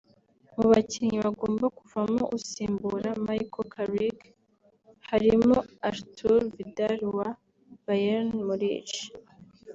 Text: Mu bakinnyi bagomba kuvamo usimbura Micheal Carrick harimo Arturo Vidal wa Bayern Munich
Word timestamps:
Mu 0.57 0.65
bakinnyi 0.71 1.17
bagomba 1.25 1.65
kuvamo 1.77 2.23
usimbura 2.37 3.09
Micheal 3.25 3.67
Carrick 3.73 4.19
harimo 5.09 5.55
Arturo 5.89 6.37
Vidal 6.55 6.99
wa 7.17 7.27
Bayern 7.85 8.29
Munich 8.47 8.95